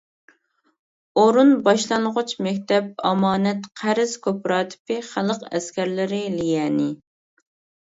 [1.23, 6.91] ئورۇن باشلانغۇچ مەكتەپ، ئامانەت-قەرز كوپىراتىپى، خەلق ئەسكەرلىرى ليەنى.